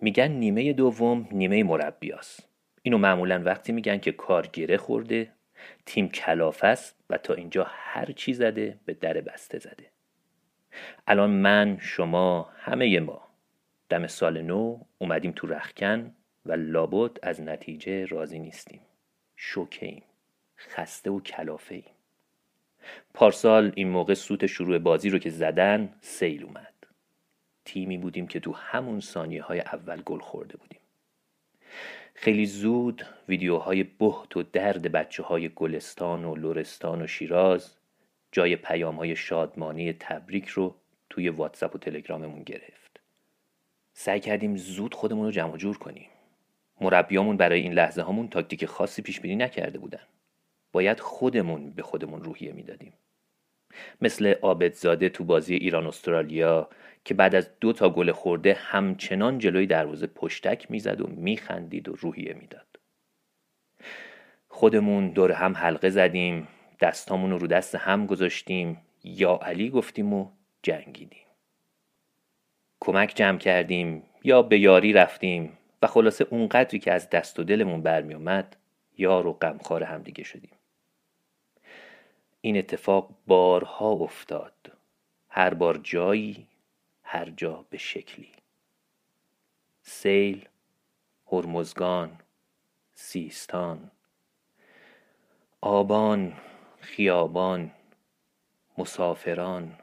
[0.00, 2.48] میگن نیمه دوم نیمه مربیاست.
[2.82, 5.32] اینو معمولا وقتی میگن که کار گره خورده
[5.86, 9.90] تیم کلافه است و تا اینجا هر چی زده به در بسته زده.
[11.06, 13.28] الان من شما همه ما
[13.88, 16.14] دم سال نو اومدیم تو رخکن
[16.46, 18.80] و لابد از نتیجه راضی نیستیم.
[19.36, 20.02] شوکه ایم.
[20.58, 21.84] خسته و کلافه ایم.
[23.14, 26.77] پارسال این موقع سوت شروع بازی رو که زدن سیل اومد.
[27.68, 30.78] تیمی بودیم که تو همون ثانیه های اول گل خورده بودیم.
[32.14, 37.74] خیلی زود ویدیوهای بهت و درد بچه های گلستان و لورستان و شیراز
[38.32, 40.74] جای پیام های شادمانی تبریک رو
[41.10, 43.00] توی واتساپ و تلگراممون گرفت.
[43.92, 46.08] سعی کردیم زود خودمون رو جمع جور کنیم.
[46.80, 50.06] مربیامون برای این لحظه هامون تاکتیک خاصی پیش بینی نکرده بودن.
[50.72, 52.92] باید خودمون به خودمون روحیه می‌دادیم.
[54.00, 56.68] مثل آبدزاده تو بازی ایران استرالیا
[57.04, 61.92] که بعد از دو تا گل خورده همچنان جلوی دروازه پشتک می‌زد و میخندید و
[61.92, 62.66] روحیه می‌داد.
[64.48, 66.48] خودمون دور هم حلقه زدیم
[66.80, 70.30] دستامون رو دست هم گذاشتیم یا علی گفتیم و
[70.62, 71.26] جنگیدیم.
[72.80, 77.82] کمک جمع کردیم یا به یاری رفتیم و خلاصه اونقدری که از دست و دلمون
[77.82, 78.56] برمی اومد
[78.98, 80.50] یار و غمخوار همدیگه شدیم.
[82.48, 84.72] این اتفاق بارها افتاد.
[85.28, 86.48] هر بار جایی
[87.02, 88.32] هر جا به شکلی.
[89.82, 90.48] سیل
[91.32, 92.20] هرمزگان
[92.94, 93.90] سیستان.
[95.60, 96.36] آبان
[96.80, 97.70] خیابان
[98.78, 99.78] مسافران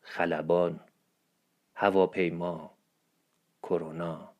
[0.00, 0.80] خلبان
[1.74, 2.70] هواپیما
[3.62, 4.32] کرونا.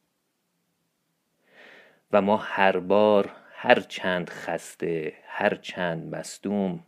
[2.13, 6.85] و ما هر بار هر چند خسته هر چند مصدوم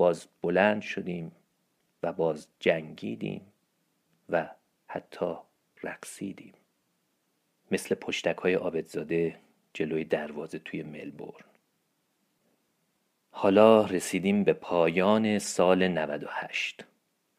[0.00, 1.32] باز بلند شدیم
[2.02, 3.52] و باز جنگیدیم
[4.28, 4.48] و
[4.86, 5.34] حتی
[5.82, 6.52] رقصیدیم.
[7.70, 9.36] مثل پشتک های آبدزاده
[9.72, 11.44] جلوی دروازه توی ملبورن.
[13.30, 16.84] حالا رسیدیم به پایان سال 98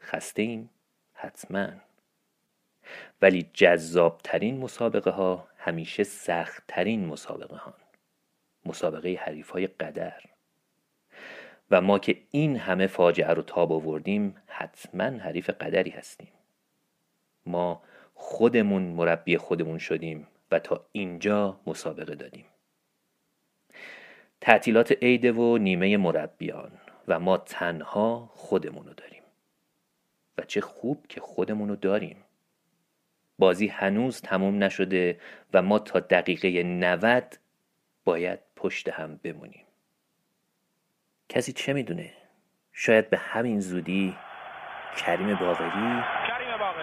[0.01, 0.69] خسته ایم؟
[1.13, 1.67] حتما.
[3.21, 7.73] ولی جذابترین مسابقه ها همیشه سختترین مسابقه ها
[8.65, 10.23] مسابقه حریف های قدر.
[11.71, 16.27] و ما که این همه فاجعه رو تاب آوردیم حتما حریف قدری هستیم.
[17.45, 17.81] ما
[18.13, 22.45] خودمون مربی خودمون شدیم و تا اینجا مسابقه دادیم.
[24.41, 26.71] تعطیلات عیده و نیمه مربیان
[27.07, 29.23] و ما تنها خودمونو داریم.
[30.37, 32.17] و چه خوب که خودمونو داریم.
[33.39, 35.19] بازی هنوز تموم نشده
[35.53, 37.37] و ما تا دقیقه 90
[38.05, 39.65] باید پشت هم بمونیم.
[41.31, 42.13] کسی چه می‌دونه؟
[42.73, 44.17] شاید به همین زودی
[44.97, 46.03] کریم باقری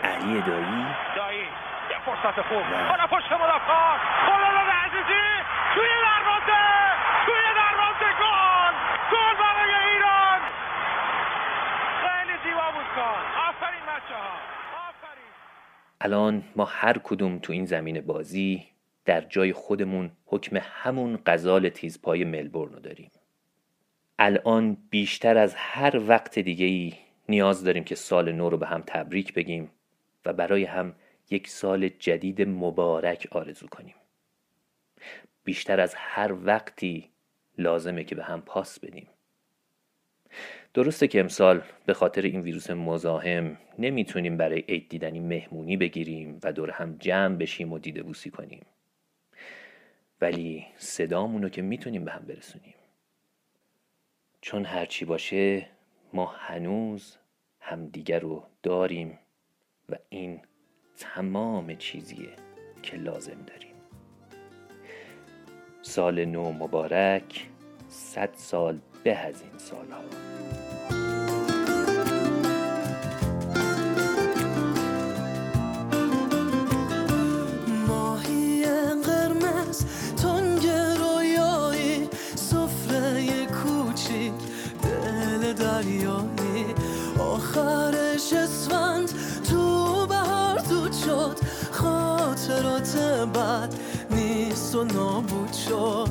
[0.03, 0.87] علی دایی.
[1.17, 1.41] دایی.
[1.91, 2.63] یه فرصت خوب.
[2.63, 5.25] حالا پشت مدافع خلال عزیزی
[5.75, 6.63] توی دروازه
[7.27, 8.75] توی دروازه گل.
[9.13, 10.41] گل برای ایران.
[12.03, 12.99] خیلی زیبا بود
[13.49, 14.35] آفرین بچه ها
[14.89, 15.31] آفرین.
[16.01, 18.67] الان ما هر کدوم تو این زمین بازی
[19.05, 23.11] در جای خودمون حکم همون غزال تیزپای ملبورن رو داریم.
[24.19, 26.93] الان بیشتر از هر وقت دیگه ای
[27.29, 29.71] نیاز داریم که سال نو رو به هم تبریک بگیم
[30.25, 30.95] و برای هم
[31.31, 33.95] یک سال جدید مبارک آرزو کنیم.
[35.45, 37.11] بیشتر از هر وقتی
[37.59, 39.09] لازمه که به هم پاس بدیم.
[40.75, 46.53] درسته که امسال به خاطر این ویروس مزاحم نمی‌تونیم برای عید دیدنی مهمونی بگیریم و
[46.53, 48.67] دور هم جمع بشیم و دیده بوسی کنیم.
[50.21, 52.75] ولی صدامونو که می‌تونیم به هم برسونیم.
[54.41, 55.67] چون هرچی باشه
[56.13, 57.17] ما هنوز
[57.61, 59.19] همدیگر رو داریم
[59.89, 60.41] و این
[60.97, 62.37] تمام چیزیه
[62.83, 63.75] که لازم داریم.
[65.83, 67.49] سال نو مبارک
[67.89, 70.28] صد سال به از این سالها.
[93.35, 93.75] بد
[94.11, 96.09] نیست و نابود شد.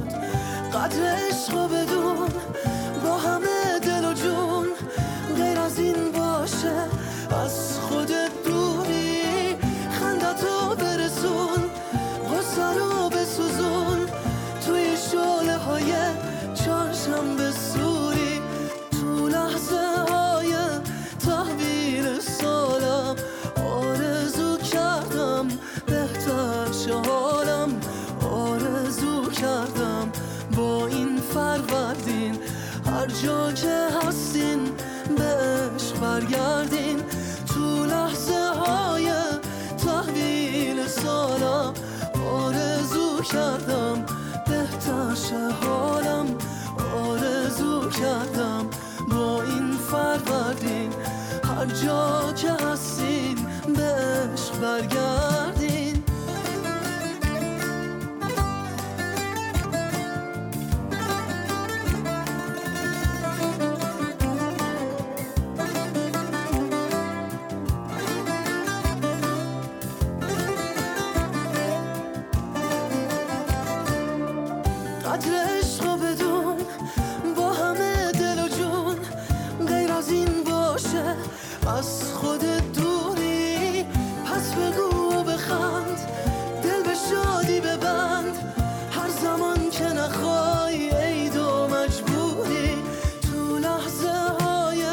[0.74, 2.28] قدر عشق بدون
[3.04, 4.68] با همه دل و جون
[5.38, 6.74] غیر از این باشه.
[7.44, 8.77] از خودت دوری
[36.18, 37.04] برگردین
[37.48, 39.12] تو لحظه های
[39.86, 41.74] تحویل سالا.
[42.34, 44.06] آرزو کردم
[44.48, 46.26] بهتر حالم.
[47.08, 48.66] آرزو کردم
[49.10, 50.94] با این فروردین.
[51.44, 53.38] هر جا که هستین
[53.76, 53.84] به
[54.34, 55.37] عشق برگرد.
[90.08, 92.84] زمان که نخوای عید و مجبوری.
[93.22, 94.84] تو لحظه های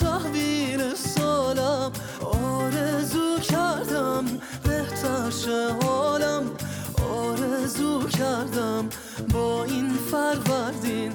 [0.00, 4.24] تحویل سالم آرزو کردم
[4.64, 6.50] بهتر شه حالم.
[7.10, 8.88] آرزو کردم
[9.32, 11.12] با این فروردین.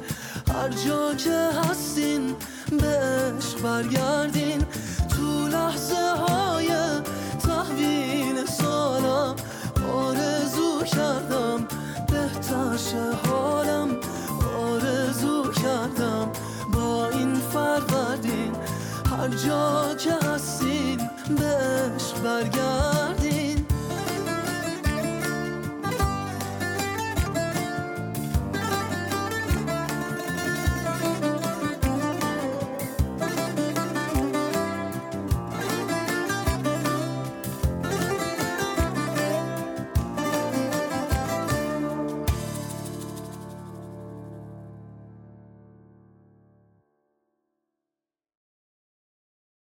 [0.54, 2.36] هر جا که هستین
[2.80, 2.88] به
[3.38, 4.66] عشق برگردین.
[5.10, 6.98] تو لحظه های